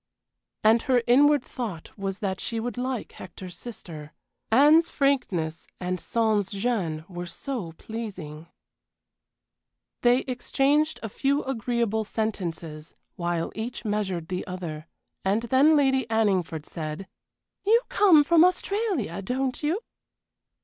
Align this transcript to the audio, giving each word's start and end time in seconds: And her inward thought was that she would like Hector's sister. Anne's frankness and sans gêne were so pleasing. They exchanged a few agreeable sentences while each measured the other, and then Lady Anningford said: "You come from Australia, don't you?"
And 0.63 0.81
her 0.81 1.03
inward 1.05 1.43
thought 1.43 1.95
was 1.95 2.17
that 2.17 2.39
she 2.39 2.59
would 2.59 2.75
like 2.75 3.11
Hector's 3.11 3.55
sister. 3.55 4.13
Anne's 4.51 4.89
frankness 4.89 5.67
and 5.79 5.99
sans 5.99 6.49
gêne 6.49 7.07
were 7.07 7.27
so 7.27 7.73
pleasing. 7.73 8.47
They 10.01 10.21
exchanged 10.21 10.99
a 11.03 11.09
few 11.09 11.43
agreeable 11.43 12.03
sentences 12.03 12.95
while 13.15 13.51
each 13.53 13.85
measured 13.85 14.29
the 14.29 14.47
other, 14.47 14.87
and 15.23 15.43
then 15.43 15.75
Lady 15.75 16.07
Anningford 16.09 16.65
said: 16.65 17.07
"You 17.63 17.81
come 17.87 18.23
from 18.23 18.43
Australia, 18.43 19.21
don't 19.21 19.61
you?" 19.61 19.81